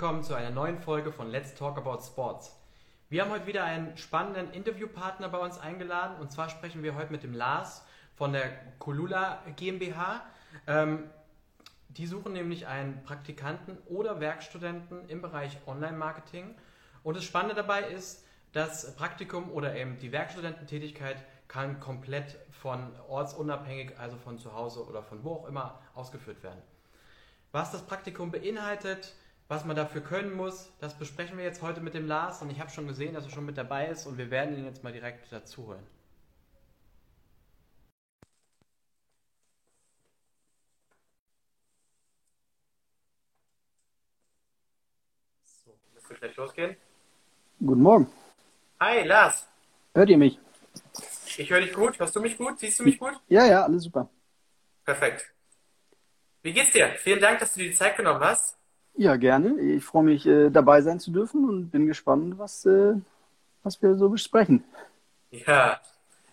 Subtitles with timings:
[0.00, 2.56] Willkommen zu einer neuen Folge von Let's Talk About Sports.
[3.08, 7.10] Wir haben heute wieder einen spannenden Interviewpartner bei uns eingeladen und zwar sprechen wir heute
[7.10, 8.48] mit dem Lars von der
[8.78, 10.24] Kolula GmbH.
[10.68, 11.10] Ähm,
[11.88, 16.54] die suchen nämlich einen Praktikanten oder Werkstudenten im Bereich Online-Marketing.
[17.02, 23.98] Und das Spannende dabei ist, das Praktikum oder eben die Werkstudententätigkeit kann komplett von ortsunabhängig,
[23.98, 26.62] also von zu Hause oder von wo auch immer, ausgeführt werden.
[27.50, 29.16] Was das Praktikum beinhaltet,
[29.48, 32.60] was man dafür können muss, das besprechen wir jetzt heute mit dem Lars und ich
[32.60, 34.92] habe schon gesehen, dass er schon mit dabei ist und wir werden ihn jetzt mal
[34.92, 35.86] direkt dazu holen.
[45.44, 46.76] So, müsste gleich losgehen.
[47.58, 48.12] Guten Morgen.
[48.80, 49.48] Hi, Lars.
[49.94, 50.38] Hört ihr mich?
[51.38, 51.98] Ich höre dich gut.
[51.98, 52.60] Hörst du mich gut?
[52.60, 53.18] Siehst du mich gut?
[53.28, 54.10] Ja, ja, alles super.
[54.84, 55.32] Perfekt.
[56.42, 56.90] Wie geht's dir?
[56.98, 58.58] Vielen Dank, dass du dir die Zeit genommen hast.
[58.98, 59.60] Ja, gerne.
[59.60, 62.94] Ich freue mich, äh, dabei sein zu dürfen und bin gespannt, was, äh,
[63.62, 64.64] was wir so besprechen.
[65.30, 65.80] Ja,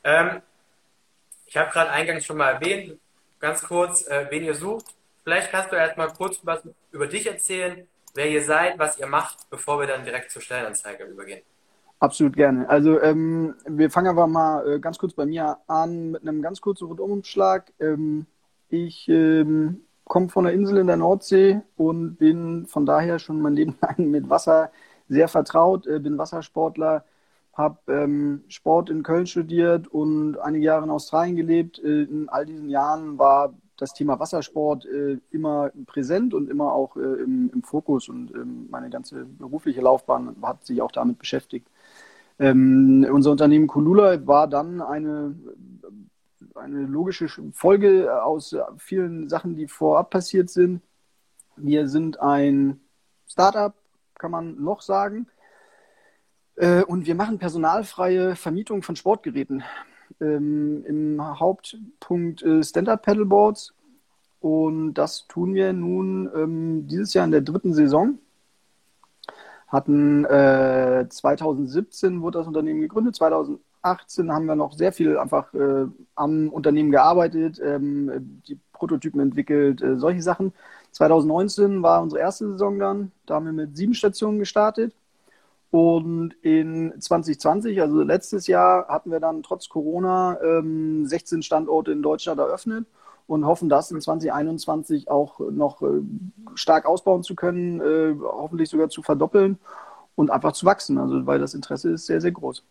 [0.03, 0.41] ähm,
[1.45, 2.97] ich habe gerade eingangs schon mal erwähnt,
[3.39, 4.87] ganz kurz, äh, wen ihr sucht.
[5.23, 9.05] Vielleicht kannst du erst mal kurz was über dich erzählen, wer ihr seid, was ihr
[9.05, 11.43] macht, bevor wir dann direkt zur Stellenanzeige übergehen.
[11.99, 12.67] Absolut gerne.
[12.67, 16.61] Also ähm, wir fangen aber mal äh, ganz kurz bei mir an mit einem ganz
[16.61, 17.71] kurzen Rundumschlag.
[17.79, 18.25] Ähm,
[18.69, 23.53] ich ähm, komme von der Insel in der Nordsee und bin von daher schon mein
[23.53, 24.71] Leben lang mit Wasser
[25.09, 27.03] sehr vertraut, äh, bin Wassersportler,
[27.53, 31.79] habe ähm, Sport in Köln studiert und einige Jahre in Australien gelebt.
[31.79, 36.95] Äh, in all diesen Jahren war das Thema Wassersport äh, immer präsent und immer auch
[36.95, 41.67] äh, im, im, Fokus und ähm, meine ganze berufliche Laufbahn hat sich auch damit beschäftigt.
[42.39, 45.35] Ähm, unser Unternehmen Kulula war dann eine
[46.53, 50.81] eine logische Folge aus vielen Sachen, die vorab passiert sind.
[51.55, 52.79] Wir sind ein
[53.27, 53.73] Startup,
[54.17, 55.27] kann man noch sagen.
[56.55, 59.63] Äh, und wir machen personalfreie Vermietung von Sportgeräten.
[60.21, 63.73] Ähm, Im Hauptpunkt äh, Stand-Up-Paddleboards.
[64.39, 68.19] Und das tun wir nun ähm, dieses Jahr in der dritten Saison.
[69.67, 75.53] Hatten äh, 2017 wurde das Unternehmen gegründet, 2018 2018 haben wir noch sehr viel einfach
[75.53, 75.85] äh,
[76.15, 80.53] am Unternehmen gearbeitet, ähm, die Prototypen entwickelt, äh, solche Sachen.
[80.91, 83.11] 2019 war unsere erste Saison dann.
[83.25, 84.93] Da haben wir mit sieben Stationen gestartet.
[85.69, 92.01] Und in 2020, also letztes Jahr, hatten wir dann trotz Corona ähm, 16 Standorte in
[92.01, 92.87] Deutschland eröffnet
[93.27, 96.01] und hoffen, das in 2021 auch noch äh,
[96.55, 99.59] stark ausbauen zu können, äh, hoffentlich sogar zu verdoppeln
[100.15, 100.97] und einfach zu wachsen.
[100.97, 102.63] Also weil das Interesse ist sehr, sehr groß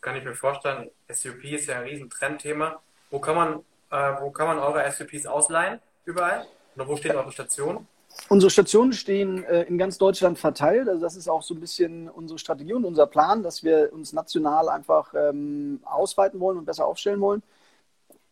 [0.00, 2.80] kann ich mir vorstellen, SUP ist ja ein riesen Trendthema.
[3.10, 3.54] Wo kann man,
[3.90, 5.80] äh, wo kann man eure SUPs ausleihen?
[6.04, 6.46] Überall?
[6.76, 7.86] Oder wo stehen eure Stationen?
[8.28, 10.88] Unsere Stationen stehen äh, in ganz Deutschland verteilt.
[10.88, 14.12] Also das ist auch so ein bisschen unsere Strategie und unser Plan, dass wir uns
[14.12, 17.42] national einfach ähm, ausweiten wollen und besser aufstellen wollen.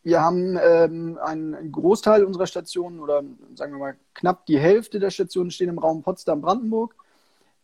[0.03, 3.23] Wir haben ähm, einen Großteil unserer Stationen oder
[3.55, 6.95] sagen wir mal knapp die Hälfte der Stationen stehen im Raum Potsdam-Brandenburg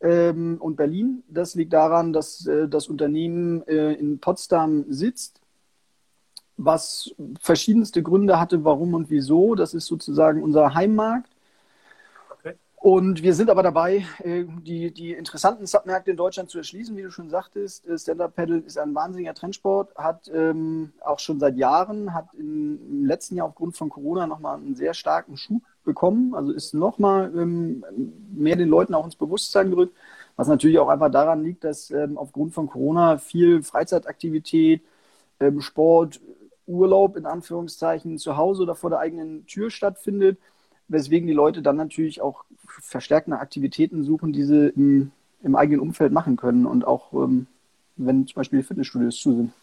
[0.04, 1.24] ähm, und Berlin.
[1.30, 5.40] Das liegt daran, dass äh, das Unternehmen äh, in Potsdam sitzt,
[6.58, 9.56] was verschiedenste Gründe hatte, warum und wieso.
[9.56, 11.30] Das ist sozusagen unser Heimmarkt.
[12.76, 17.04] Und wir sind aber dabei, äh, die, die interessanten Submärkte in Deutschland zu erschließen, wie
[17.04, 17.88] du schon sagtest.
[17.88, 23.38] Äh, Stand-Up-Paddle ist ein wahnsinniger Trendsport, hat ähm, auch schon seit Jahren, hat im letzten
[23.38, 26.34] Jahr aufgrund von Corona nochmal einen sehr starken Schub bekommen.
[26.36, 27.84] Also ist nochmal ähm,
[28.34, 29.96] mehr den Leuten auch ins Bewusstsein gerückt,
[30.36, 34.82] was natürlich auch einfach daran liegt, dass ähm, aufgrund von Corona viel Freizeitaktivität,
[35.40, 36.20] ähm, Sport,
[36.66, 40.38] Urlaub in Anführungszeichen zu Hause oder vor der eigenen Tür stattfindet
[40.88, 45.12] weswegen die Leute dann natürlich auch verstärkt nach Aktivitäten suchen, die sie im,
[45.42, 47.48] im eigenen Umfeld machen können und auch ähm,
[47.96, 49.54] wenn zum Beispiel Fitnessstudios zu sind.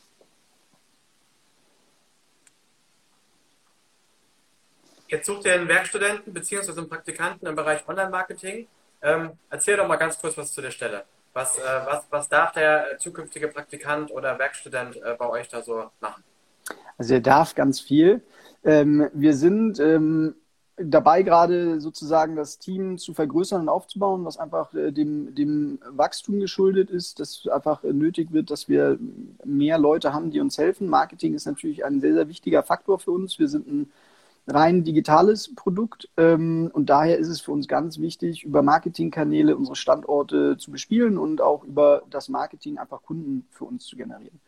[5.10, 6.70] Jetzt sucht ihr einen Werkstudenten bzw.
[6.70, 8.68] einen Praktikanten im Bereich Online-Marketing.
[9.02, 11.02] Ähm, erzähl doch mal ganz kurz was zu der Stelle.
[11.32, 15.90] Was, äh, was, was darf der zukünftige Praktikant oder Werkstudent äh, bei euch da so
[16.00, 16.22] machen?
[16.96, 18.22] Also er darf ganz viel.
[18.62, 20.36] Ähm, wir sind ähm,
[20.76, 26.38] dabei gerade sozusagen das Team zu vergrößern und aufzubauen, was einfach äh, dem, dem Wachstum
[26.38, 28.96] geschuldet ist, dass einfach nötig wird, dass wir
[29.44, 30.88] mehr Leute haben, die uns helfen.
[30.88, 33.40] Marketing ist natürlich ein sehr, sehr wichtiger Faktor für uns.
[33.40, 33.90] Wir sind ein
[34.52, 39.76] rein digitales Produkt ähm, und daher ist es für uns ganz wichtig, über Marketingkanäle unsere
[39.76, 44.40] Standorte zu bespielen und auch über das Marketing einfach Kunden für uns zu generieren.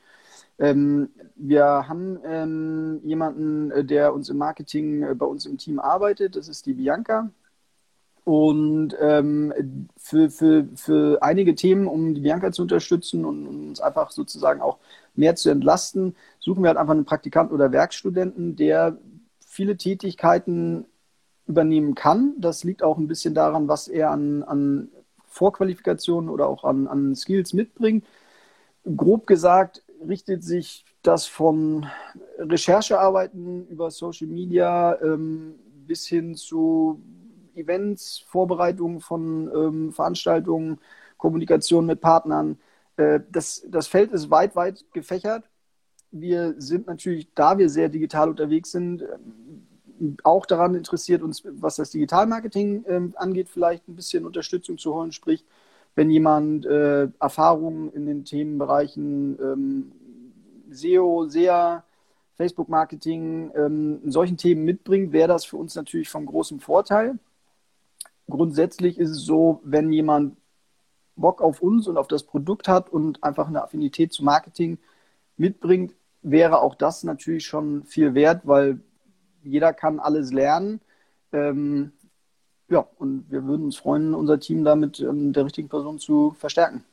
[0.58, 5.78] Ähm, wir haben ähm, jemanden, äh, der uns im Marketing äh, bei uns im Team
[5.78, 6.36] arbeitet.
[6.36, 7.30] Das ist die Bianca.
[8.24, 14.12] Und ähm, für, für, für einige Themen, um die Bianca zu unterstützen und uns einfach
[14.12, 14.78] sozusagen auch
[15.16, 18.96] mehr zu entlasten, suchen wir halt einfach einen Praktikanten oder Werkstudenten, der
[19.52, 20.86] viele Tätigkeiten
[21.46, 22.34] übernehmen kann.
[22.38, 24.88] Das liegt auch ein bisschen daran, was er an, an
[25.26, 28.06] Vorqualifikationen oder auch an, an Skills mitbringt.
[28.96, 31.86] Grob gesagt richtet sich das von
[32.38, 35.56] Recherchearbeiten über Social Media ähm,
[35.86, 37.02] bis hin zu
[37.54, 40.78] Events, Vorbereitungen von ähm, Veranstaltungen,
[41.18, 42.58] Kommunikation mit Partnern.
[42.96, 45.44] Äh, das, das Feld ist weit, weit gefächert.
[46.12, 51.76] Wir sind natürlich, da wir sehr digital unterwegs sind, ähm, auch daran interessiert, uns, was
[51.76, 55.12] das Digitalmarketing ähm, angeht, vielleicht ein bisschen Unterstützung zu holen.
[55.12, 55.44] Sprich,
[55.94, 59.92] wenn jemand äh, Erfahrungen in den Themenbereichen ähm,
[60.70, 61.84] SEO, SEA,
[62.36, 67.18] Facebook-Marketing, ähm, solchen Themen mitbringt, wäre das für uns natürlich von großem Vorteil.
[68.28, 70.36] Grundsätzlich ist es so, wenn jemand
[71.16, 74.78] Bock auf uns und auf das Produkt hat und einfach eine Affinität zu Marketing
[75.36, 78.80] mitbringt, wäre auch das natürlich schon viel wert, weil
[79.42, 80.80] jeder kann alles lernen.
[81.32, 81.92] Ähm,
[82.68, 86.84] ja, und wir würden uns freuen, unser Team damit ähm, der richtigen Person zu verstärken.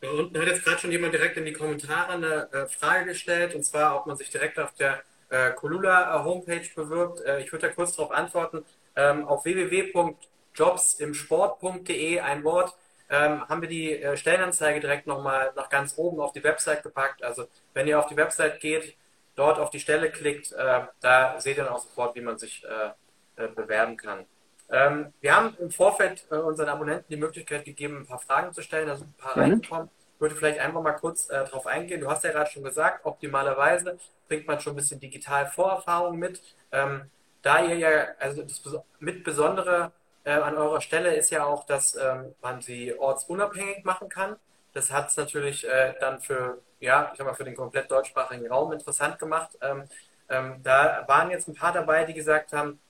[0.00, 3.54] Da unten hat jetzt gerade schon jemand direkt in die Kommentare eine äh, Frage gestellt,
[3.54, 7.20] und zwar, ob man sich direkt auf der äh, Colula äh, Homepage bewirbt.
[7.22, 8.64] Äh, ich würde da kurz darauf antworten.
[8.94, 12.76] Ähm, auf www.jobsimsport.de, ein Wort,
[13.08, 17.22] ähm, haben wir die äh, Stellenanzeige direkt nochmal nach ganz oben auf die Website gepackt.
[17.22, 18.96] Also wenn ihr auf die Website geht,
[19.36, 22.64] dort auf die Stelle klickt, äh, da seht ihr dann auch sofort, wie man sich
[22.64, 24.26] äh, bewerben kann.
[24.70, 28.62] Ähm, wir haben im Vorfeld äh, unseren Abonnenten die Möglichkeit gegeben, ein paar Fragen zu
[28.62, 28.88] stellen.
[28.88, 29.42] Da sind ein paar mhm.
[29.42, 29.90] reingekommen.
[30.14, 32.00] Ich würde vielleicht einfach mal kurz äh, darauf eingehen.
[32.00, 33.98] Du hast ja gerade schon gesagt, optimalerweise
[34.28, 36.42] bringt man schon ein bisschen digital Vorerfahrung mit.
[36.72, 37.10] Ähm,
[37.42, 38.62] da ihr ja, also das
[38.98, 39.92] mit Besondere
[40.26, 44.36] äh, an eurer Stelle ist ja auch, dass ähm, man sie ortsunabhängig machen kann.
[44.74, 48.48] Das hat es natürlich äh, dann für, ja, ich sag mal, für den komplett deutschsprachigen
[48.48, 49.56] Raum interessant gemacht.
[49.62, 49.84] Ähm,
[50.28, 52.80] ähm, da waren jetzt ein paar dabei, die gesagt haben,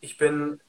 [0.00, 0.60] ich bin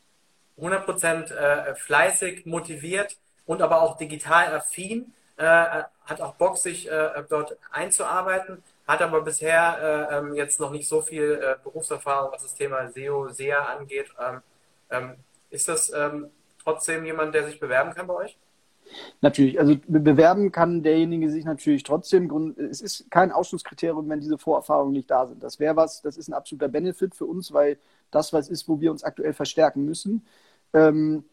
[0.58, 7.24] 100% äh, fleißig, motiviert und aber auch digital affin, äh, hat auch Bock, sich äh,
[7.28, 12.44] dort einzuarbeiten, hat aber bisher äh, ähm, jetzt noch nicht so viel äh, Berufserfahrung, was
[12.44, 14.10] das Thema SEO, SEA angeht.
[14.20, 14.42] Ähm,
[14.90, 15.18] ähm,
[15.50, 16.28] ist das ähm,
[16.63, 18.38] trotzdem jemand, der sich bewerben kann bei euch?
[19.22, 22.56] Natürlich, also bewerben kann derjenige sich natürlich trotzdem.
[22.57, 25.44] Es ist kein Ausschlusskriterium, wenn diese Vorerfahrungen nicht da sind.
[25.44, 27.78] Das wäre was, das ist ein absoluter Benefit für uns, weil
[28.12, 30.25] das was ist, wo wir uns aktuell verstärken müssen.
[30.74, 31.24] Ähm,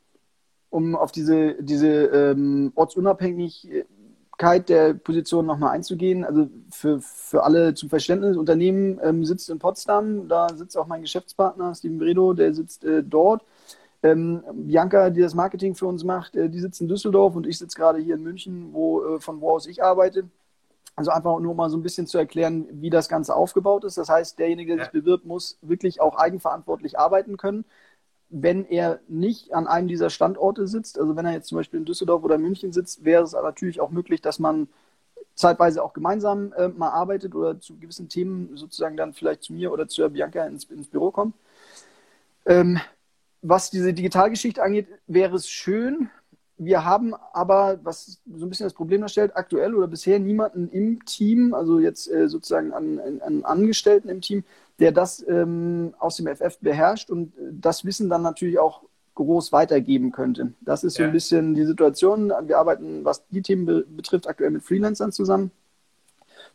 [0.70, 6.24] um auf diese, diese ähm, Ortsunabhängigkeit der Position nochmal einzugehen.
[6.24, 11.02] Also für, für alle zum Verständnis, Unternehmen ähm, sitzt in Potsdam, da sitzt auch mein
[11.02, 13.42] Geschäftspartner Steven Bredo, der sitzt äh, dort.
[14.06, 17.58] Ähm, Bianca, die das Marketing für uns macht, äh, die sitzt in Düsseldorf und ich
[17.58, 20.28] sitze gerade hier in München, wo, äh, von wo aus ich arbeite.
[20.94, 23.98] Also einfach nur mal so ein bisschen zu erklären, wie das Ganze aufgebaut ist.
[23.98, 27.64] Das heißt, derjenige, der sich bewirbt, muss wirklich auch eigenverantwortlich arbeiten können.
[28.28, 31.86] Wenn er nicht an einem dieser Standorte sitzt, also wenn er jetzt zum Beispiel in
[31.86, 34.68] Düsseldorf oder München sitzt, wäre es natürlich auch möglich, dass man
[35.34, 39.72] zeitweise auch gemeinsam äh, mal arbeitet oder zu gewissen Themen sozusagen dann vielleicht zu mir
[39.72, 41.34] oder zu Bianca ins, ins Büro kommt.
[42.46, 42.80] Ähm,
[43.48, 46.10] was diese Digitalgeschichte angeht, wäre es schön.
[46.58, 51.04] Wir haben aber, was so ein bisschen das Problem darstellt, aktuell oder bisher niemanden im
[51.04, 54.42] Team, also jetzt äh, sozusagen an, an, Angestellten im Team,
[54.78, 58.82] der das ähm, aus dem FF beherrscht und das Wissen dann natürlich auch
[59.14, 60.52] groß weitergeben könnte.
[60.60, 62.32] Das ist so ein bisschen die Situation.
[62.44, 65.50] Wir arbeiten, was die Themen be betrifft, aktuell mit Freelancern zusammen,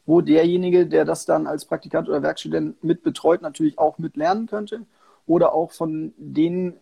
[0.05, 4.47] wo derjenige, der das dann als Praktikant oder Werkstudent mit betreut, natürlich auch mit lernen
[4.47, 4.81] könnte
[5.31, 6.73] oder auch von den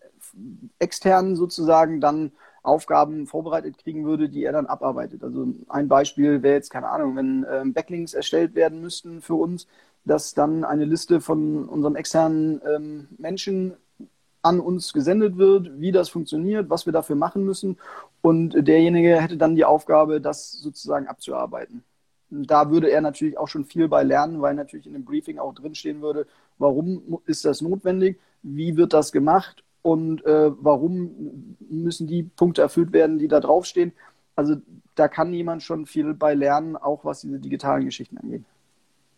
[0.79, 2.31] externen sozusagen dann
[2.63, 5.23] Aufgaben vorbereitet kriegen würde, die er dann abarbeitet.
[5.23, 9.67] Also ein Beispiel wäre jetzt, keine Ahnung, wenn ähm, Backlinks erstellt werden müssten für uns,
[10.03, 13.75] dass dann eine Liste von unserem externen ähm, Menschen
[14.41, 17.77] an uns gesendet wird, wie das funktioniert, was wir dafür machen müssen.
[18.21, 21.83] Und derjenige hätte dann die Aufgabe, das sozusagen abzuarbeiten.
[22.29, 25.53] Da würde er natürlich auch schon viel bei lernen, weil natürlich in dem Briefing auch
[25.53, 26.27] drinstehen würde,
[26.57, 32.91] warum ist das notwendig, wie wird das gemacht und äh, warum müssen die Punkte erfüllt
[32.91, 33.93] werden, die da draufstehen.
[34.35, 34.55] Also
[34.95, 38.43] da kann jemand schon viel bei lernen, auch was diese digitalen Geschichten angeht.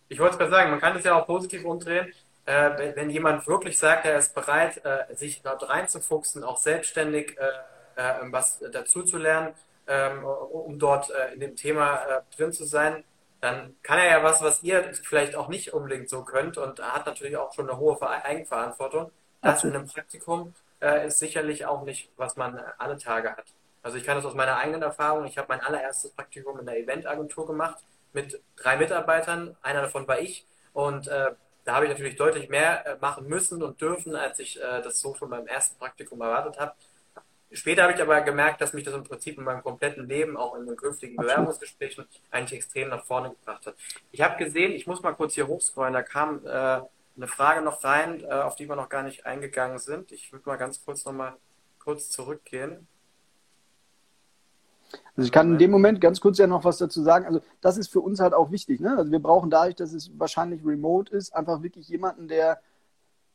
[0.10, 2.12] Ich wollte es gerade sagen, man kann das ja auch positiv umdrehen.
[2.46, 8.02] Äh, wenn jemand wirklich sagt, er ist bereit, äh, sich dort reinzufuchsen, auch selbstständig äh,
[8.02, 9.54] äh, was dazu zu lernen,
[9.88, 12.00] ähm, um dort äh, in dem Thema
[12.36, 13.04] drin zu sein,
[13.42, 17.06] dann kann er ja was, was ihr vielleicht auch nicht unbedingt so könnt und hat
[17.06, 19.12] natürlich auch schon eine hohe Eigenverantwortung.
[19.42, 23.46] Das in einem Praktikum äh, ist sicherlich auch nicht, was man alle Tage hat.
[23.84, 25.26] Also ich kann das aus meiner eigenen Erfahrung.
[25.26, 27.84] Ich habe mein allererstes Praktikum in der Eventagentur gemacht
[28.14, 29.58] mit drei Mitarbeitern.
[29.64, 30.46] Einer davon war ich.
[30.74, 31.32] Und äh,
[31.64, 35.00] da habe ich natürlich deutlich mehr äh, machen müssen und dürfen, als ich äh, das
[35.00, 36.74] so von meinem ersten Praktikum erwartet habe.
[37.54, 40.56] Später habe ich aber gemerkt, dass mich das im Prinzip in meinem kompletten Leben, auch
[40.56, 43.76] in den künftigen Bewerbungsgesprächen, eigentlich extrem nach vorne gebracht hat.
[44.12, 47.84] Ich habe gesehen, ich muss mal kurz hier hochscrollen, da kam äh, eine Frage noch
[47.84, 50.12] rein, äh, auf die wir noch gar nicht eingegangen sind.
[50.14, 51.34] Ich würde mal ganz kurz nochmal
[51.80, 52.88] kurz zurückgehen.
[55.16, 57.26] Also ich kann in dem Moment ganz kurz ja noch was dazu sagen.
[57.26, 58.80] Also das ist für uns halt auch wichtig.
[58.80, 58.96] Ne?
[58.98, 62.62] Also wir brauchen dadurch, dass es wahrscheinlich remote ist, einfach wirklich jemanden, der,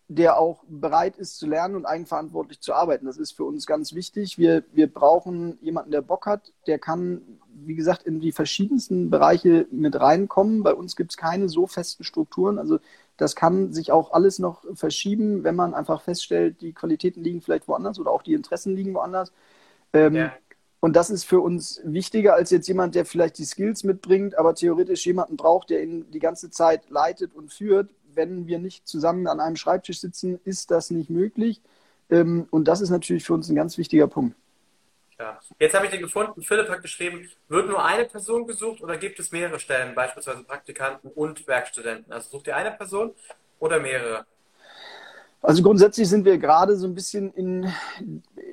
[0.09, 3.07] der auch bereit ist zu lernen und eigenverantwortlich zu arbeiten.
[3.07, 4.39] Das ist für uns ganz wichtig.
[4.39, 7.23] Wir, wir brauchen jemanden, der Bock hat, der kann,
[7.53, 10.63] wie gesagt, in die verschiedensten Bereiche mit reinkommen.
[10.63, 12.59] Bei uns gibt es keine so festen Strukturen.
[12.59, 12.79] Also
[13.17, 17.67] das kann sich auch alles noch verschieben, wenn man einfach feststellt, die Qualitäten liegen vielleicht
[17.67, 19.33] woanders oder auch die Interessen liegen woanders.
[19.93, 20.33] Ähm, ja.
[20.79, 24.55] Und das ist für uns wichtiger als jetzt jemand, der vielleicht die Skills mitbringt, aber
[24.55, 27.91] theoretisch jemanden braucht, der ihn die ganze Zeit leitet und führt.
[28.17, 31.61] Wenn wir nicht zusammen an einem Schreibtisch sitzen, ist das nicht möglich.
[32.11, 34.37] Ähm, und das ist natürlich für uns ein ganz wichtiger Punkt.
[35.19, 35.41] Ja.
[35.59, 36.43] Jetzt habe ich den gefunden.
[36.43, 41.11] Philipp hat geschrieben, wird nur eine Person gesucht oder gibt es mehrere Stellen, beispielsweise Praktikanten
[41.11, 42.13] und Werkstudenten?
[42.13, 43.13] Also sucht ihr eine Person
[43.59, 44.27] oder mehrere?
[45.41, 47.73] Also grundsätzlich sind wir gerade so ein bisschen in,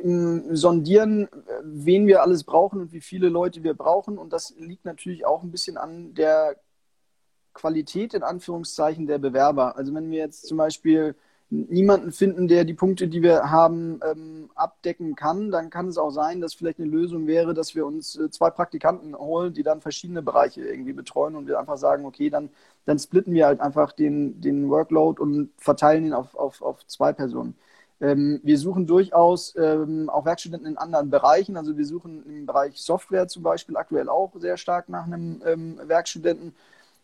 [0.03, 1.27] im Sondieren,
[1.63, 4.17] wen wir alles brauchen und wie viele Leute wir brauchen.
[4.17, 6.55] Und das liegt natürlich auch ein bisschen an der
[7.53, 9.77] Qualität in Anführungszeichen der Bewerber.
[9.77, 11.15] Also wenn wir jetzt zum Beispiel
[11.50, 16.10] niemanden finden, der die Punkte, die wir haben, ähm, abdecken kann, dann kann es auch
[16.10, 19.81] sein, dass vielleicht eine Lösung wäre, dass wir uns äh, zwei Praktikanten holen, die dann
[19.81, 22.50] verschiedene Bereiche irgendwie betreuen und wir einfach sagen, okay, dann,
[22.86, 27.13] dann splitten wir halt einfach den, den Workload und verteilen ihn auf, auf, auf zwei
[27.13, 27.55] Personen.
[28.01, 31.55] Ähm, wir suchen durchaus ähm, auch Werkstudenten in anderen Bereichen.
[31.55, 35.79] Also wir suchen im Bereich Software zum Beispiel aktuell auch sehr stark nach einem ähm,
[35.86, 36.55] Werkstudenten,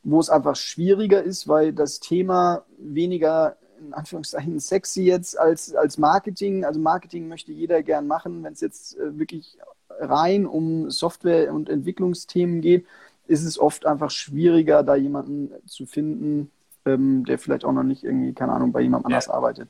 [0.03, 5.97] wo es einfach schwieriger ist, weil das Thema weniger in Anführungszeichen sexy jetzt als, als
[5.97, 6.65] Marketing.
[6.65, 8.43] Also Marketing möchte jeder gern machen.
[8.43, 9.57] Wenn es jetzt äh, wirklich
[9.99, 12.85] rein um Software- und Entwicklungsthemen geht,
[13.27, 16.51] ist es oft einfach schwieriger, da jemanden zu finden,
[16.85, 19.69] ähm, der vielleicht auch noch nicht irgendwie, keine Ahnung, bei jemandem anders arbeitet.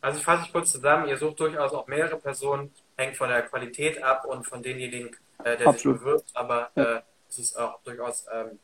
[0.00, 3.42] Also ich fasse es kurz zusammen, ihr sucht durchaus auch mehrere Personen, hängt von der
[3.42, 5.10] Qualität ab und von denjenigen,
[5.44, 5.98] äh, der Absolut.
[5.98, 6.82] sich bewirbt, aber ja.
[6.96, 8.56] äh, es ist auch durchaus ähm, äh,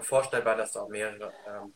[0.00, 1.32] vorstellbar, dass da auch mehrere.
[1.46, 1.72] Ähm,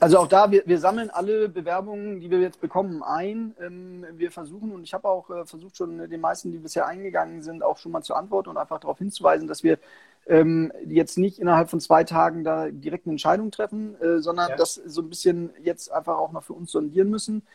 [0.00, 3.54] also auch da, wir, wir sammeln alle Bewerbungen, die wir jetzt bekommen, ein.
[3.60, 7.42] Ähm, wir versuchen, und ich habe auch äh, versucht, schon den meisten, die bisher eingegangen
[7.42, 9.78] sind, auch schon mal zu antworten und einfach darauf hinzuweisen, dass wir
[10.26, 14.56] ähm, jetzt nicht innerhalb von zwei Tagen da direkt eine Entscheidung treffen, äh, sondern ja.
[14.56, 17.46] das so ein bisschen jetzt einfach auch noch für uns sondieren müssen.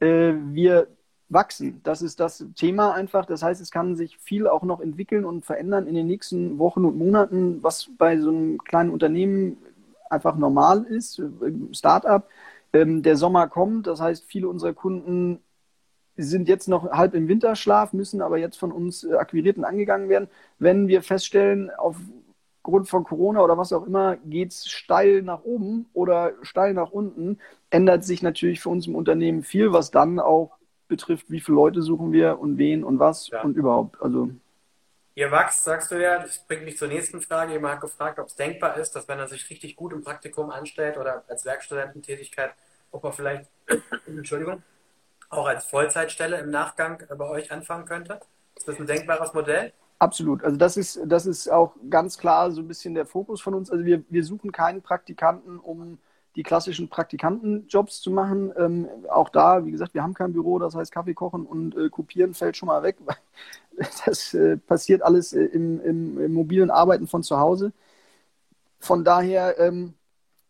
[0.00, 0.88] Äh, wir
[1.30, 1.80] wachsen.
[1.84, 3.24] Das ist das Thema einfach.
[3.24, 6.84] Das heißt, es kann sich viel auch noch entwickeln und verändern in den nächsten Wochen
[6.84, 9.56] und Monaten, was bei so einem kleinen Unternehmen
[10.10, 11.22] einfach normal ist,
[11.72, 12.28] Startup.
[12.72, 15.40] Ähm, der Sommer kommt, das heißt, viele unserer Kunden
[16.16, 20.08] sind jetzt noch halb im Winterschlaf, müssen aber jetzt von uns äh, akquiriert und angegangen
[20.08, 20.28] werden.
[20.58, 25.86] Wenn wir feststellen, aufgrund von Corona oder was auch immer, geht es steil nach oben
[25.94, 27.38] oder steil nach unten,
[27.70, 30.59] ändert sich natürlich für uns im Unternehmen viel, was dann auch
[30.90, 33.40] betrifft, wie viele Leute suchen wir und wen und was ja.
[33.42, 34.02] und überhaupt.
[34.02, 34.30] Also
[35.14, 37.52] Ihr wächst, sagst du ja, das bringt mich zur nächsten Frage.
[37.52, 40.50] Jemand hat gefragt, ob es denkbar ist, dass wenn er sich richtig gut im Praktikum
[40.50, 42.52] anstellt oder als Werkstudententätigkeit,
[42.90, 43.50] ob er vielleicht,
[44.06, 44.62] Entschuldigung,
[45.28, 48.20] auch als Vollzeitstelle im Nachgang bei euch anfangen könnte.
[48.56, 49.72] Ist das ein denkbares Modell?
[49.98, 50.42] Absolut.
[50.44, 53.70] Also das ist, das ist auch ganz klar so ein bisschen der Fokus von uns.
[53.70, 55.98] Also wir, wir suchen keinen Praktikanten, um
[56.36, 58.52] die klassischen Praktikantenjobs zu machen.
[58.56, 61.88] Ähm, auch da, wie gesagt, wir haben kein Büro, das heißt Kaffee kochen und äh,
[61.90, 62.96] kopieren fällt schon mal weg.
[64.04, 67.72] Das äh, passiert alles äh, im, im, im, mobilen Arbeiten von zu Hause.
[68.78, 69.94] Von daher ähm,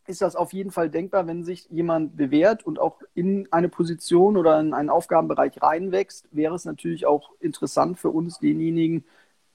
[0.06, 4.36] ist das auf jeden Fall denkbar, wenn sich jemand bewährt und auch in eine Position
[4.36, 9.04] oder in einen Aufgabenbereich reinwächst, wäre es natürlich auch interessant für uns, denjenigen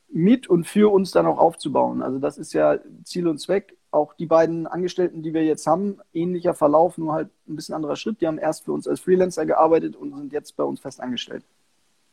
[0.10, 2.02] mit und für uns dann auch aufzubauen.
[2.02, 6.00] Also das ist ja Ziel und Zweck auch die beiden Angestellten, die wir jetzt haben,
[6.14, 8.20] ähnlicher Verlauf, nur halt ein bisschen anderer Schritt.
[8.22, 11.44] Die haben erst für uns als Freelancer gearbeitet und sind jetzt bei uns fest angestellt.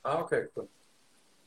[0.03, 0.69] Ah, okay, cool.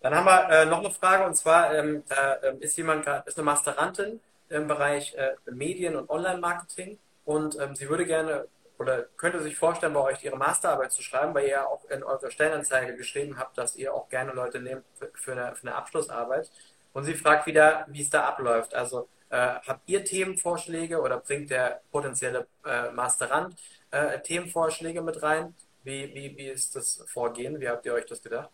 [0.01, 3.45] Dann haben wir äh, noch eine Frage und zwar ähm, äh, ist jemand, ist eine
[3.45, 8.45] Masterantin im Bereich äh, Medien und Online-Marketing und ähm, sie würde gerne
[8.77, 12.03] oder könnte sich vorstellen, bei euch ihre Masterarbeit zu schreiben, weil ihr ja auch in
[12.03, 15.75] eurer Stellenanzeige geschrieben habt, dass ihr auch gerne Leute nehmt für, für, eine, für eine
[15.75, 16.51] Abschlussarbeit.
[16.93, 18.73] Und sie fragt wieder, wie es da abläuft.
[18.73, 23.55] Also äh, habt ihr Themenvorschläge oder bringt der potenzielle äh, Masterand
[23.91, 25.53] äh, Themenvorschläge mit rein?
[25.83, 27.59] Wie, wie, wie ist das Vorgehen?
[27.59, 28.49] Wie habt ihr euch das gedacht?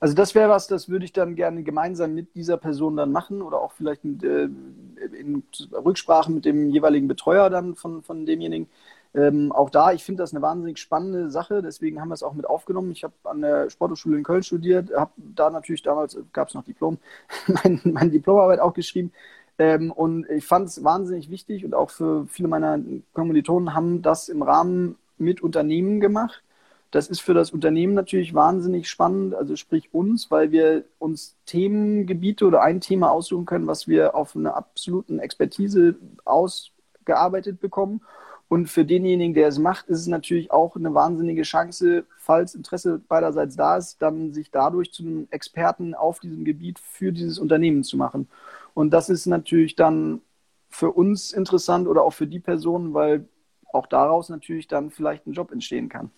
[0.00, 3.42] Also das wäre was, das würde ich dann gerne gemeinsam mit dieser Person dann machen
[3.42, 5.42] oder auch vielleicht mit, äh, in
[5.72, 8.68] Rücksprache mit dem jeweiligen Betreuer dann von, von demjenigen.
[9.14, 12.34] Ähm, auch da, ich finde das eine wahnsinnig spannende Sache, deswegen haben wir es auch
[12.34, 12.90] mit aufgenommen.
[12.90, 16.64] Ich habe an der Sporthochschule in Köln studiert, habe da natürlich damals, gab es noch
[16.64, 16.98] Diplom,
[17.46, 19.12] mein, meine Diplomarbeit auch geschrieben.
[19.58, 22.78] Ähm, und ich fand es wahnsinnig wichtig und auch für viele meiner
[23.12, 26.42] Kommilitonen haben das im Rahmen mit Unternehmen gemacht.
[26.90, 32.46] Das ist für das Unternehmen natürlich wahnsinnig spannend, also sprich uns, weil wir uns Themengebiete
[32.46, 38.00] oder ein Thema aussuchen können, was wir auf einer absoluten Expertise ausgearbeitet bekommen.
[38.48, 43.00] Und für denjenigen, der es macht, ist es natürlich auch eine wahnsinnige Chance, falls Interesse
[43.08, 47.82] beiderseits da ist, dann sich dadurch zu einem Experten auf diesem Gebiet für dieses Unternehmen
[47.82, 48.28] zu machen.
[48.74, 50.20] Und das ist natürlich dann
[50.68, 53.28] für uns interessant oder auch für die Personen, weil
[53.72, 56.10] auch daraus natürlich dann vielleicht ein Job entstehen kann.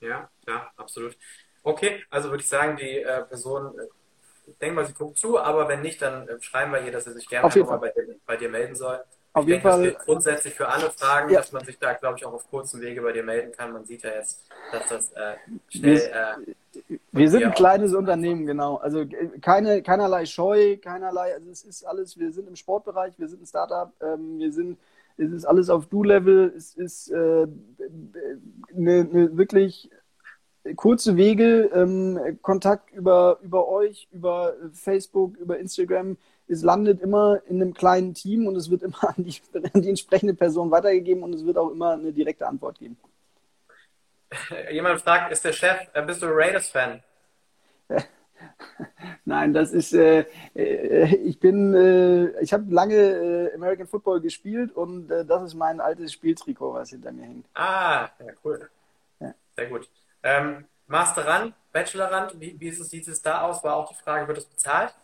[0.00, 1.16] Ja, ja, absolut.
[1.62, 3.86] Okay, also würde ich sagen, die äh, Person, äh,
[4.46, 7.06] ich denke mal, sie guckt zu, aber wenn nicht, dann äh, schreiben wir ihr, dass
[7.06, 7.92] er sich gerne nochmal bei,
[8.26, 9.00] bei, dir melden soll.
[9.34, 10.04] Auf ich jeden denke, Fall.
[10.04, 11.38] Grundsätzlich für alle Fragen, ja.
[11.38, 13.72] dass man sich da, glaube ich, auch auf kurzem Wege bei dir melden kann.
[13.72, 15.34] Man sieht ja jetzt, dass das äh,
[15.68, 15.96] schnell.
[15.96, 18.76] Wir, äh, wir sind ein kleines Unternehmen, genau.
[18.76, 23.28] Also äh, keine, keinerlei Scheu, keinerlei, also es ist alles, wir sind im Sportbereich, wir
[23.28, 24.78] sind ein Startup, ähm, wir sind
[25.18, 27.48] es ist alles auf Du-Level, es ist äh, eine,
[28.74, 29.90] eine wirklich
[30.76, 36.16] kurze Wege, ähm, Kontakt über, über euch, über Facebook, über Instagram.
[36.48, 39.40] Es landet immer in einem kleinen Team und es wird immer an die,
[39.72, 42.96] an die entsprechende Person weitergegeben und es wird auch immer eine direkte Antwort geben.
[44.70, 47.02] Jemand fragt, ist der Chef, äh, bist du Raiders-Fan?
[49.24, 54.72] Nein, das ist, äh, äh, ich bin, äh, ich habe lange äh, American Football gespielt
[54.72, 57.46] und äh, das ist mein altes Spieltrikot, was hinter mir hängt.
[57.54, 58.70] Ah, ja, cool.
[59.20, 59.34] Ja.
[59.56, 59.88] Sehr gut.
[60.22, 63.64] Ähm, Masterand, Bachelorand, wie, wie es, sieht es da aus?
[63.64, 64.94] War auch die Frage, wird es bezahlt?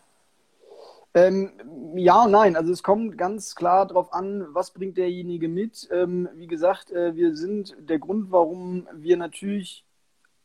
[1.13, 1.51] Ähm,
[1.95, 2.55] ja und nein.
[2.55, 5.89] Also es kommt ganz klar darauf an, was bringt derjenige mit.
[5.91, 9.85] Ähm, wie gesagt, äh, wir sind der Grund, warum wir natürlich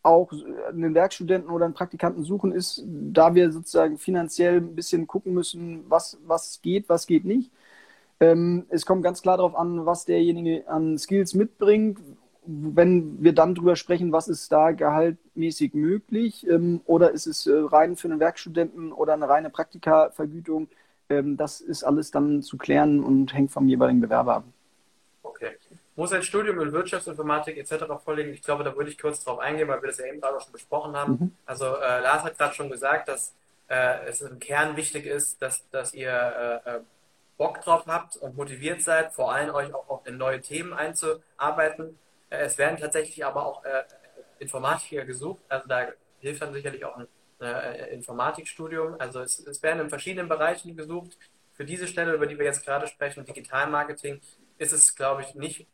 [0.02, 0.30] auch
[0.68, 5.84] einen Werkstudenten oder einen Praktikanten suchen, ist, da wir sozusagen finanziell ein bisschen gucken müssen,
[5.88, 7.50] was, was geht, was geht nicht.
[8.20, 11.98] Ähm, es kommt ganz klar darauf an, was derjenige an Skills mitbringt.
[12.46, 17.54] Wenn wir dann drüber sprechen, was ist da gehaltmäßig möglich ähm, oder ist es äh,
[17.54, 20.68] rein für einen Werkstudenten oder eine reine Praktikavergütung,
[21.08, 24.44] ähm, das ist alles dann zu klären und hängt vom jeweiligen Bewerber ab.
[25.22, 25.56] Okay
[25.96, 27.84] muss ein Studium in Wirtschaftsinformatik etc.
[28.02, 28.32] vorlegen.
[28.32, 30.40] Ich glaube, da würde ich kurz drauf eingehen, weil wir das ja eben gerade auch
[30.40, 31.12] schon besprochen haben.
[31.12, 31.32] Mhm.
[31.46, 33.32] Also äh, Lars hat gerade schon gesagt, dass
[33.68, 36.10] äh, es im Kern wichtig ist, dass, dass ihr
[36.66, 36.80] äh, äh,
[37.36, 41.98] Bock drauf habt und motiviert seid, vor allem euch auch, auch in neue Themen einzuarbeiten.
[42.34, 43.84] Äh, es werden tatsächlich aber auch äh,
[44.38, 45.42] Informatiker gesucht.
[45.48, 45.88] Also da
[46.20, 47.08] hilft dann sicherlich auch ein
[47.90, 48.94] Informatikstudium.
[48.98, 51.18] Also es, es werden in verschiedenen Bereichen gesucht.
[51.52, 54.20] Für diese Stelle, über die wir jetzt gerade sprechen, Digitalmarketing,
[54.56, 55.66] ist es, glaube ich, nicht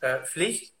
[0.00, 0.74] äh, Pflicht.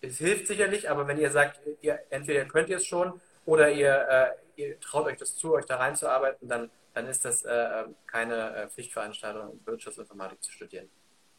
[0.00, 4.36] Es hilft sicherlich, aber wenn ihr sagt, ihr, entweder könnt ihr es schon oder ihr,
[4.56, 8.54] äh, ihr traut euch das zu, euch da reinzuarbeiten, dann, dann ist das äh, keine
[8.54, 10.88] äh, Pflichtveranstaltung, Wirtschaftsinformatik zu studieren.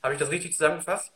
[0.03, 1.13] Habe ich das richtig zusammengefasst?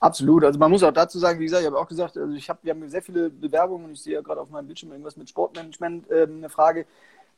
[0.00, 0.44] Absolut.
[0.44, 2.58] Also man muss auch dazu sagen, wie gesagt, ich habe auch gesagt, also ich habe,
[2.62, 5.28] wir haben sehr viele Bewerbungen und ich sehe ja gerade auf meinem Bildschirm irgendwas mit
[5.28, 6.86] Sportmanagement, äh, eine Frage.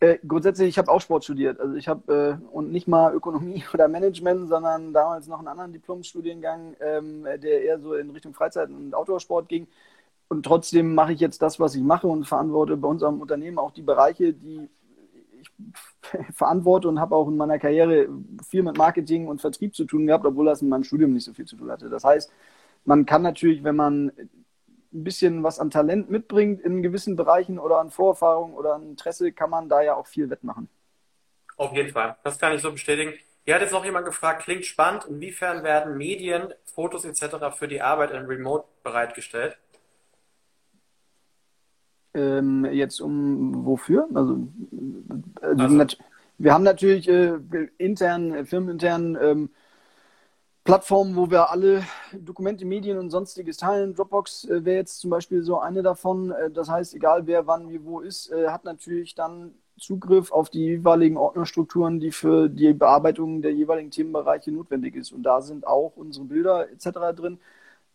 [0.00, 1.60] Äh, grundsätzlich, ich habe auch Sport studiert.
[1.60, 5.72] Also ich habe äh, und nicht mal Ökonomie oder Management, sondern damals noch einen anderen
[5.72, 9.66] Diplomstudiengang, ähm, der eher so in Richtung Freizeit- und Outdoor-Sport ging.
[10.28, 13.72] Und trotzdem mache ich jetzt das, was ich mache und verantworte bei unserem Unternehmen auch
[13.72, 14.68] die Bereiche, die
[16.32, 18.08] verantworte und habe auch in meiner Karriere
[18.48, 21.32] viel mit Marketing und Vertrieb zu tun gehabt, obwohl das in meinem Studium nicht so
[21.32, 21.88] viel zu tun hatte.
[21.88, 22.30] Das heißt,
[22.84, 24.12] man kann natürlich, wenn man
[24.94, 29.32] ein bisschen was an Talent mitbringt in gewissen Bereichen oder an Vorerfahrung oder an Interesse,
[29.32, 30.68] kann man da ja auch viel wettmachen.
[31.56, 33.14] Auf jeden Fall, das kann ich so bestätigen.
[33.44, 37.56] Hier hat jetzt noch jemand gefragt, klingt spannend, inwiefern werden Medien, Fotos etc.
[37.56, 39.58] für die Arbeit im Remote bereitgestellt?
[42.14, 44.08] Ähm, jetzt um wofür?
[44.14, 44.46] Also,
[45.42, 45.96] äh, also.
[46.38, 47.38] wir haben natürlich äh,
[47.78, 49.50] intern, firmenintern ähm,
[50.64, 53.94] Plattformen, wo wir alle Dokumente, Medien und sonstiges teilen.
[53.94, 56.30] Dropbox äh, wäre jetzt zum Beispiel so eine davon.
[56.30, 60.48] Äh, das heißt, egal wer wann wie wo ist, äh, hat natürlich dann Zugriff auf
[60.48, 65.12] die jeweiligen Ordnerstrukturen, die für die Bearbeitung der jeweiligen Themenbereiche notwendig ist.
[65.12, 66.90] Und da sind auch unsere Bilder etc.
[67.14, 67.38] drin.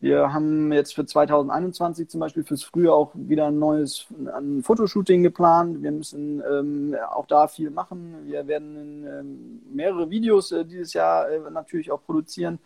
[0.02, 5.24] Wir haben jetzt für 2021 zum Beispiel fürs Frühjahr auch wieder ein neues ein Fotoshooting
[5.24, 5.84] geplant.
[5.84, 8.26] Wir müssen ähm, auch da viel machen.
[8.26, 12.60] Wir werden ähm, mehrere Videos äh, dieses Jahr äh, natürlich auch produzieren.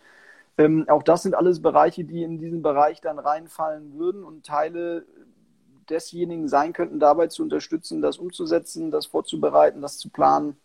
[0.58, 5.04] Ähm, auch das sind alles Bereiche, die in diesen Bereich dann reinfallen würden und Teile
[5.90, 10.56] desjenigen sein könnten, dabei zu unterstützen, das umzusetzen, das vorzubereiten, das zu planen,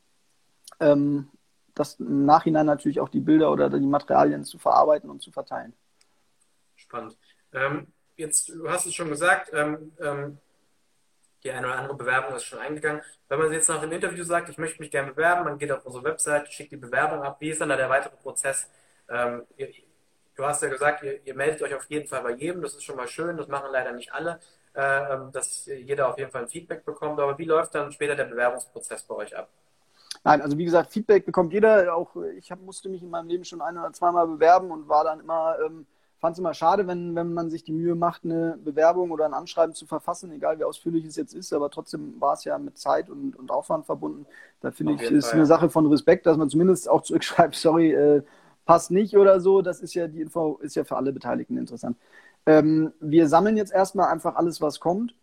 [0.79, 1.29] ähm,
[1.73, 5.73] das im Nachhinein natürlich auch die Bilder oder die Materialien zu verarbeiten und zu verteilen.
[6.89, 7.17] Spannend.
[7.53, 10.39] Ähm, jetzt, du hast es schon gesagt, ähm, ähm
[11.43, 13.01] die eine oder andere Bewerbung ist schon eingegangen.
[13.29, 15.85] Wenn man jetzt nach dem Interview sagt, ich möchte mich gerne bewerben, man geht auf
[15.85, 17.37] unsere Website, schickt die Bewerbung ab.
[17.39, 18.69] Wie ist dann da der weitere Prozess?
[19.09, 19.69] Ähm, ihr,
[20.35, 22.61] du hast ja gesagt, ihr, ihr, meldet euch auf jeden Fall bei jedem.
[22.61, 23.37] Das ist schon mal schön.
[23.37, 24.39] Das machen leider nicht alle,
[24.75, 27.19] äh, ähm, dass jeder auf jeden Fall ein Feedback bekommt.
[27.19, 29.47] Aber wie läuft dann später der Bewerbungsprozess bei euch ab?
[30.25, 31.95] Nein, also wie gesagt, Feedback bekommt jeder.
[31.95, 35.05] Auch ich hab, musste mich in meinem Leben schon ein oder zweimal bewerben und war
[35.05, 35.85] dann immer ähm,
[36.19, 39.33] fand es immer schade, wenn, wenn man sich die Mühe macht, eine Bewerbung oder ein
[39.33, 42.77] Anschreiben zu verfassen, egal wie ausführlich es jetzt ist, aber trotzdem war es ja mit
[42.77, 44.25] Zeit und, und Aufwand verbunden.
[44.59, 45.45] Da finde ich, ist Fall, eine ja.
[45.45, 48.23] Sache von Respekt, dass man zumindest auch zurückschreibt, sorry, äh,
[48.65, 49.61] passt nicht oder so.
[49.61, 51.97] Das ist ja, die Info ist ja für alle Beteiligten interessant.
[52.45, 55.15] Ähm, wir sammeln jetzt erstmal einfach alles, was kommt,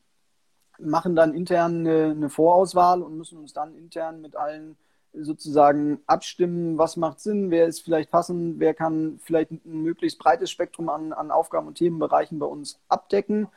[0.78, 4.76] machen dann intern eine, eine Vorauswahl und müssen uns dann intern mit allen
[5.20, 10.50] sozusagen abstimmen, was macht Sinn, wer ist vielleicht passend, wer kann vielleicht ein möglichst breites
[10.50, 13.48] Spektrum an, an Aufgaben und Themenbereichen bei uns abdecken.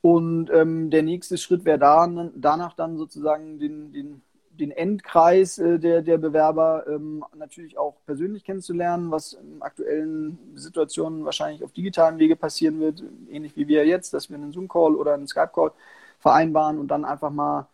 [0.00, 5.78] Und ähm, der nächste Schritt wäre da, danach dann sozusagen den, den, den Endkreis äh,
[5.78, 12.18] der, der Bewerber ähm, natürlich auch persönlich kennenzulernen, was in aktuellen Situationen wahrscheinlich auf digitalen
[12.18, 15.72] Wege passieren wird, ähnlich wie wir jetzt, dass wir einen Zoom-Call oder einen Skype-Call
[16.20, 17.68] vereinbaren und dann einfach mal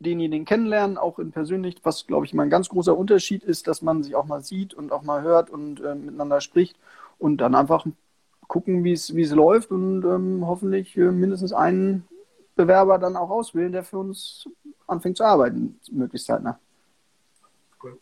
[0.00, 3.82] denjenigen kennenlernen, auch in persönlich, was glaube ich immer ein ganz großer Unterschied ist, dass
[3.82, 6.76] man sich auch mal sieht und auch mal hört und äh, miteinander spricht
[7.18, 7.86] und dann einfach
[8.48, 12.08] gucken, wie es läuft und ähm, hoffentlich äh, mindestens einen
[12.56, 14.48] Bewerber dann auch auswählen, der für uns
[14.86, 16.58] anfängt zu arbeiten, möglichst zeitnah.
[17.82, 17.98] Cool.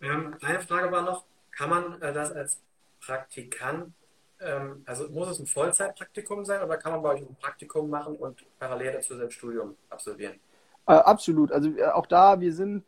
[0.00, 2.60] Ähm, eine Frage war noch, kann man äh, das als
[3.00, 3.92] Praktikant,
[4.40, 8.16] ähm, also muss es ein Vollzeitpraktikum sein oder kann man bei euch ein Praktikum machen
[8.16, 10.40] und parallel dazu sein Studium absolvieren?
[10.86, 11.52] Äh, absolut.
[11.52, 12.84] Also äh, auch da, wir sind,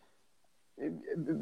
[0.77, 0.91] äh,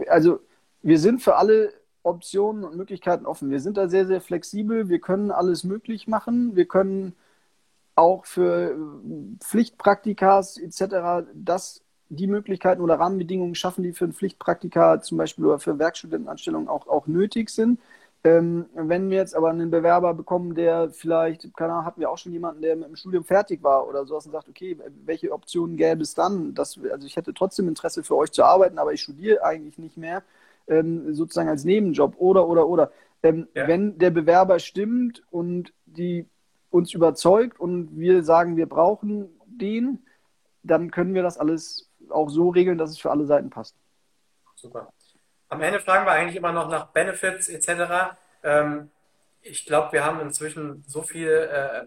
[0.08, 0.40] also
[0.82, 3.50] wir sind für alle Optionen und Möglichkeiten offen.
[3.50, 4.88] Wir sind da sehr, sehr flexibel.
[4.88, 6.56] Wir können alles möglich machen.
[6.56, 7.14] Wir können
[7.96, 8.76] auch für
[9.40, 11.26] Pflichtpraktikas etc.
[11.34, 16.68] das die Möglichkeiten oder Rahmenbedingungen schaffen, die für ein Pflichtpraktika zum Beispiel oder für Werkstudentenanstellungen
[16.68, 17.80] auch, auch nötig sind.
[18.26, 22.18] Ähm, wenn wir jetzt aber einen Bewerber bekommen, der vielleicht, keine Ahnung, hatten wir auch
[22.18, 25.76] schon jemanden, der mit dem Studium fertig war oder sowas und sagt, okay, welche Optionen
[25.76, 26.52] gäbe es dann?
[26.52, 29.96] Das, also ich hätte trotzdem Interesse für euch zu arbeiten, aber ich studiere eigentlich nicht
[29.96, 30.24] mehr,
[30.66, 32.90] ähm, sozusagen als Nebenjob oder, oder, oder.
[33.22, 33.68] Ähm, ja.
[33.68, 36.26] Wenn der Bewerber stimmt und die
[36.70, 40.00] uns überzeugt und wir sagen, wir brauchen den,
[40.64, 43.76] dann können wir das alles auch so regeln, dass es für alle Seiten passt.
[44.56, 44.92] Super.
[45.48, 48.16] Am Ende fragen wir eigentlich immer noch nach Benefits etc.
[48.42, 48.90] Ähm,
[49.42, 51.86] ich glaube, wir haben inzwischen so viele äh,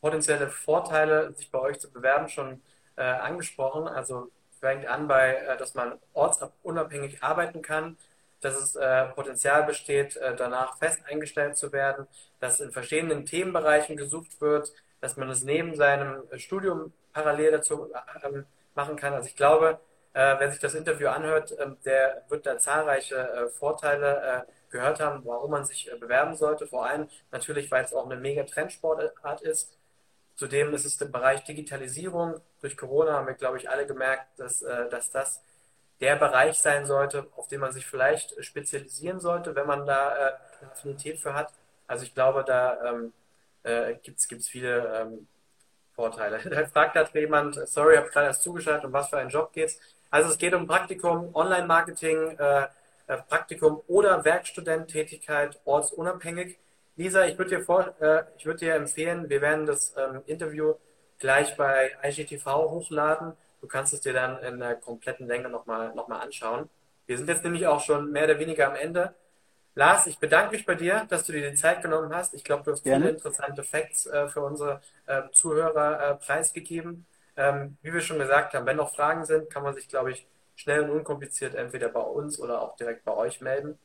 [0.00, 2.60] potenzielle Vorteile, sich bei euch zu bewerben, schon
[2.96, 3.88] äh, angesprochen.
[3.88, 7.96] Also fängt an bei, äh, dass man ortsunabhängig arbeiten kann,
[8.40, 12.06] dass es äh, Potenzial besteht, äh, danach fest eingestellt zu werden,
[12.38, 17.90] dass in verschiedenen Themenbereichen gesucht wird, dass man es neben seinem Studium parallel dazu
[18.22, 19.14] ähm, machen kann.
[19.14, 19.80] Also ich glaube,
[20.12, 25.00] äh, wer sich das Interview anhört, ähm, der wird da zahlreiche äh, Vorteile äh, gehört
[25.00, 26.66] haben, warum man sich bewerben sollte.
[26.66, 29.76] Vor allem natürlich, weil es auch eine mega Trendsportart ist.
[30.36, 32.40] Zudem ist es der Bereich Digitalisierung.
[32.60, 35.42] Durch Corona haben wir, glaube ich, alle gemerkt, dass, dass das
[36.00, 40.38] der Bereich sein sollte, auf den man sich vielleicht spezialisieren sollte, wenn man da
[40.72, 41.52] Affinität für hat.
[41.86, 43.12] Also ich glaube, da ähm,
[43.62, 45.26] äh, gibt es viele ähm,
[46.00, 46.38] Vorteile.
[46.50, 49.68] Da fragt gerade jemand, sorry, habe gerade erst zugeschaltet, um was für einen Job geht
[49.68, 49.78] es.
[50.10, 52.66] Also es geht um Praktikum, Online-Marketing, äh,
[53.06, 56.58] äh, Praktikum oder Werkstudententätigkeit ortsunabhängig.
[56.96, 57.60] Lisa, ich würde dir,
[58.00, 60.74] äh, würd dir empfehlen, wir werden das ähm, Interview
[61.18, 63.34] gleich bei IGTV hochladen.
[63.60, 66.70] Du kannst es dir dann in der kompletten Länge nochmal noch mal anschauen.
[67.06, 69.14] Wir sind jetzt nämlich auch schon mehr oder weniger am Ende.
[69.74, 72.34] Lars, ich bedanke mich bei dir, dass du dir die Zeit genommen hast.
[72.34, 73.04] Ich glaube, du hast Gerne.
[73.04, 77.06] viele interessante Facts äh, für unsere äh, Zuhörer äh, preisgegeben.
[77.36, 80.26] Ähm, wie wir schon gesagt haben, wenn noch Fragen sind, kann man sich, glaube ich,
[80.56, 83.78] schnell und unkompliziert entweder bei uns oder auch direkt bei euch melden.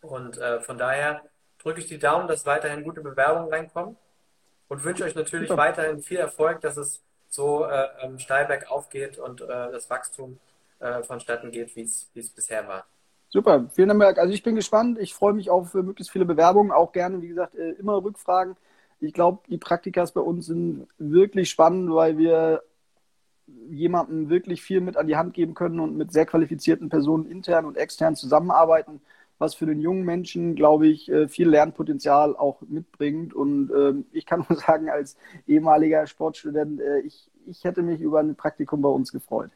[0.00, 1.22] Und äh, von daher
[1.58, 3.96] drücke ich die Daumen, dass weiterhin gute Bewerbungen reinkommen
[4.68, 5.62] und wünsche euch natürlich Super.
[5.62, 10.38] weiterhin viel Erfolg, dass es so äh, ähm, steil bergauf geht und äh, das Wachstum
[11.06, 12.84] vonstatten geht, wie es bisher war.
[13.32, 14.18] Super, vielen Dank.
[14.18, 14.98] Also ich bin gespannt.
[14.98, 16.70] Ich freue mich auf möglichst viele Bewerbungen.
[16.70, 18.56] Auch gerne, wie gesagt, äh, immer Rückfragen
[19.02, 22.62] ich glaube, die Praktikas bei uns sind wirklich spannend, weil wir
[23.68, 27.64] jemandem wirklich viel mit an die Hand geben können und mit sehr qualifizierten Personen intern
[27.64, 29.02] und extern zusammenarbeiten,
[29.38, 33.34] was für den jungen Menschen, glaube ich, äh, viel Lernpotenzial auch mitbringt.
[33.34, 35.16] Und ähm, ich kann nur sagen, als
[35.48, 39.50] ehemaliger Sportstudent, äh, ich, ich hätte mich über ein Praktikum bei uns gefreut.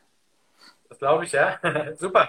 [0.89, 1.59] Das glaube ich, ja.
[1.97, 2.29] Super.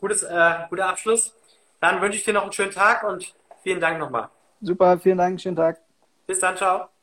[0.00, 1.34] Gutes, äh, guter Abschluss.
[1.80, 4.28] Dann wünsche ich dir noch einen schönen Tag und vielen Dank nochmal.
[4.60, 5.80] Super, vielen Dank, schönen Tag.
[6.26, 6.95] Bis dann, ciao.